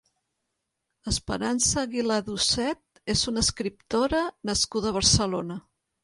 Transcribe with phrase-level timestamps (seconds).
[1.09, 5.59] Esperanza Aguilà Ducet és una escriptora nascuda a Barcelona.